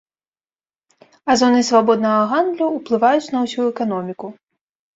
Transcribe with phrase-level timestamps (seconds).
[1.31, 4.27] А зоны свабоднага гандлю ўплываюць на ўсю эканоміку.